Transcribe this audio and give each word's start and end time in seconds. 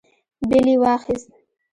بېل 0.49 0.65
يې 0.71 0.77
واخيست. 0.81 1.29